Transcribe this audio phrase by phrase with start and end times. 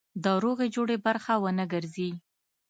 [0.23, 2.09] د روغې جوړې برخه ونه ګرځي.